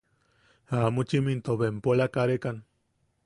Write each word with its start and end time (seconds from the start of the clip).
Jamuchim 0.71 1.29
into 1.33 1.57
bempola 1.61 2.07
karekan. 2.17 2.57